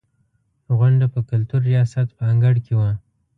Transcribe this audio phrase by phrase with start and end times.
[0.77, 2.91] غونډه په کلتور ریاست په انګړ کې وه.